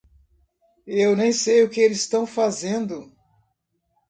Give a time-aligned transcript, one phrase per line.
[0.87, 3.13] Eu nem sei o que eles tão fazendo.